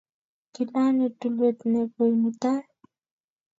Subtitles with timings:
[0.53, 2.63] Kilanye tulwet nekoi mutai